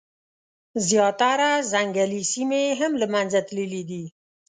[0.87, 4.03] زیاتره ځنګلي سیمي هم له منځه تللي دي.